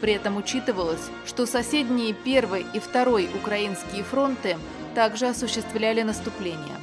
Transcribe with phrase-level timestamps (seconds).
[0.00, 4.56] При этом учитывалось, что соседние первый и второй украинские фронты
[4.96, 6.76] также осуществляли наступление.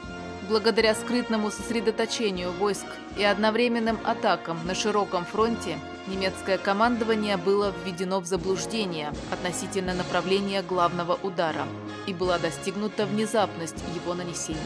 [0.47, 5.77] Благодаря скрытному сосредоточению войск и одновременным атакам на широком фронте
[6.08, 11.66] немецкое командование было введено в заблуждение относительно направления главного удара,
[12.08, 14.60] и была достигнута внезапность его нанесения.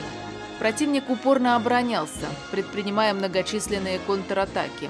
[0.60, 4.89] Противник упорно оборонялся, предпринимая многочисленные контратаки.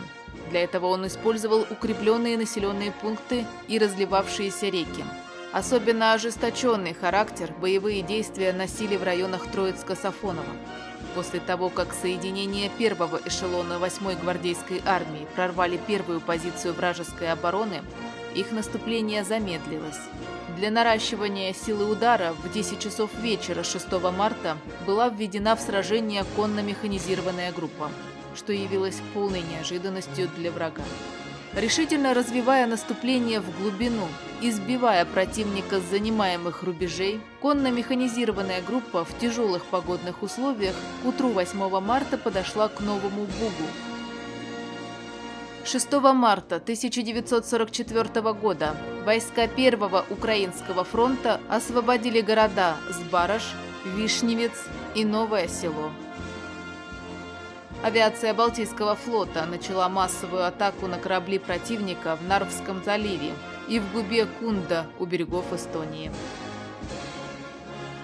[0.50, 5.04] Для этого он использовал укрепленные населенные пункты и разливавшиеся реки.
[5.52, 10.56] Особенно ожесточенный характер боевые действия носили в районах Троицко-Сафоново.
[11.18, 17.82] После того, как соединение первого эшелона 8-й гвардейской армии прорвали первую позицию вражеской обороны,
[18.36, 19.98] их наступление замедлилось.
[20.58, 27.52] Для наращивания силы удара в 10 часов вечера 6 марта была введена в сражение конно-механизированная
[27.52, 27.90] группа,
[28.36, 30.84] что явилось полной неожиданностью для врага
[31.54, 34.08] решительно развивая наступление в глубину,
[34.42, 42.18] избивая противника с занимаемых рубежей, конно-механизированная группа в тяжелых погодных условиях к утру 8 марта
[42.18, 43.68] подошла к Новому Бугу.
[45.66, 53.44] 6 марта 1944 года войска Первого Украинского фронта освободили города Сбараш,
[53.84, 54.54] Вишневец
[54.96, 55.92] и Новое село.
[57.84, 63.34] Авиация Балтийского флота начала массовую атаку на корабли противника в Нарвском заливе
[63.68, 66.12] и в губе Кунда у берегов Эстонии.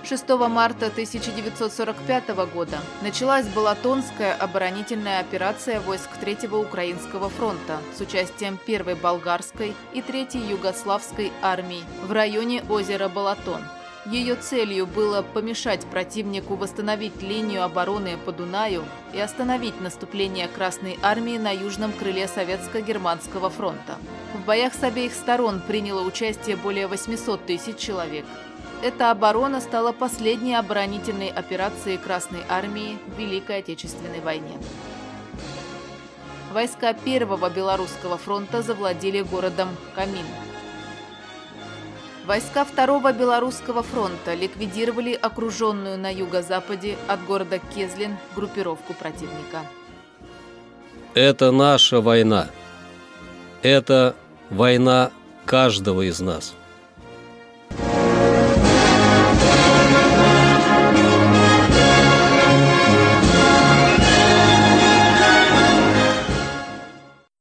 [0.03, 8.95] 6 марта 1945 года началась Балатонская оборонительная операция войск Третьего Украинского фронта с участием 1-й
[8.95, 13.61] Болгарской и 3-й Югославской армий в районе озера Балатон–
[14.05, 18.83] ее целью было помешать противнику восстановить линию обороны по Дунаю
[19.13, 23.97] и остановить наступление Красной Армии на южном крыле Советско-Германского фронта.
[24.33, 28.25] В боях с обеих сторон приняло участие более 800 тысяч человек.
[28.81, 34.57] Эта оборона стала последней оборонительной операцией Красной Армии в Великой Отечественной войне.
[36.51, 40.25] Войска Первого Белорусского фронта завладели городом Камин.
[42.25, 49.59] Войска Второго Белорусского фронта ликвидировали окруженную на юго-западе от города Кезлин группировку противника.
[51.13, 52.47] Это наша война.
[53.61, 54.15] Это
[54.49, 55.11] война
[55.45, 56.53] каждого из нас.